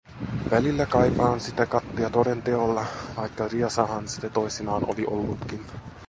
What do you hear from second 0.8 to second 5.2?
kaipaan sitä kattia toden teolla, vaikka riesaahan sitä toisinaan oli